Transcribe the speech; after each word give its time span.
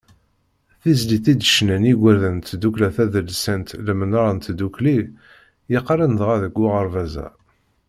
Tizlit 0.81 1.25
i 1.31 1.33
d-ccnan 1.35 1.83
yigerdan 1.89 2.37
n 2.41 2.41
tdukkla 2.47 2.89
tadelsant 2.95 3.69
Imnar 3.91 4.29
n 4.35 4.37
Tdukli, 4.45 4.97
yeqqaren 5.71 6.13
dɣa 6.19 6.37
deg 6.43 6.55
uɣerbaz-a. 6.65 7.27